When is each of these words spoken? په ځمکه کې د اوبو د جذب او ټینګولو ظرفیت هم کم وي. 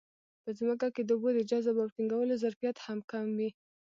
په 0.43 0.49
ځمکه 0.59 0.87
کې 0.95 1.01
د 1.05 1.09
اوبو 1.15 1.29
د 1.35 1.39
جذب 1.49 1.75
او 1.83 1.87
ټینګولو 1.95 2.39
ظرفیت 2.43 2.77
هم 2.85 2.99
کم 3.11 3.25
وي. 3.37 3.49